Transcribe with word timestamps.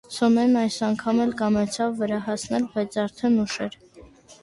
Սոնեն 0.13 0.55
այս 0.61 0.77
անգամ 0.87 1.21
էլ 1.27 1.35
կամեցավ 1.43 1.95
վրա 2.01 2.19
հասնել, 2.33 2.69
բայց 2.75 3.01
արդեն 3.07 3.41
ուշ 3.49 3.63
էր. 3.69 3.83